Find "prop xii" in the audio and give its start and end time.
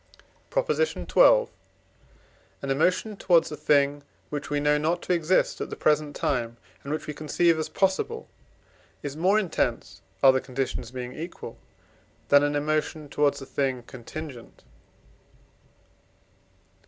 0.49-1.05